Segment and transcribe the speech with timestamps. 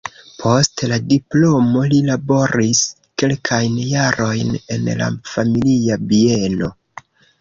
[0.43, 2.81] Post la diplomo li laboris
[3.23, 6.73] kelkajn jarojn en la familia bieno.